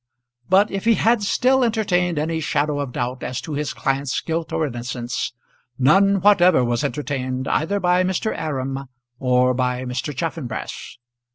But 0.49 0.71
if 0.71 0.85
he 0.85 0.95
had 0.95 1.21
still 1.21 1.63
entertained 1.63 2.17
any 2.17 2.39
shadow 2.39 2.79
of 2.79 2.91
doubt 2.93 3.21
as 3.21 3.39
to 3.41 3.53
his 3.53 3.71
client's 3.71 4.19
guilt 4.21 4.51
or 4.51 4.65
innocence, 4.65 5.31
none 5.77 6.21
whatever 6.21 6.65
was 6.65 6.83
entertained 6.83 7.47
either 7.47 7.79
by 7.79 8.03
Mr. 8.03 8.35
Aram 8.35 8.85
or 9.19 9.53
by 9.53 9.83
Mr. 9.85 10.11
Chaffanbrass. 10.11 10.97